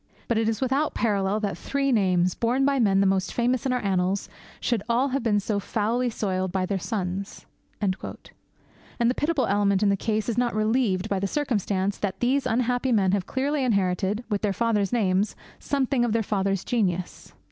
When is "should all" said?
4.59-5.09